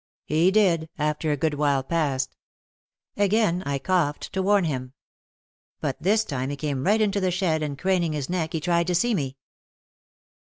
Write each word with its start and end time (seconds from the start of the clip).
He 0.25 0.49
did, 0.49 0.89
after 0.97 1.31
a 1.31 1.37
good 1.37 1.53
while 1.53 1.83
passed. 1.83 2.35
Again 3.17 3.61
I 3.67 3.77
coughed 3.77 4.33
to 4.33 4.41
warn 4.41 4.63
him. 4.63 4.93
But 5.79 6.01
this 6.01 6.23
time 6.25 6.49
he 6.49 6.55
came 6.55 6.83
right 6.85 6.99
into 6.99 7.19
the 7.19 7.29
shed 7.29 7.61
and 7.61 7.77
craning 7.77 8.13
his 8.13 8.27
neck 8.27 8.53
he 8.53 8.59
tried 8.59 8.87
to 8.87 8.95
see. 8.95 9.37